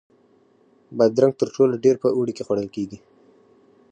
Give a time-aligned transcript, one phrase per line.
[0.97, 2.99] بادرنګ تر ټولو ډېر په اوړي کې خوړل کېږي.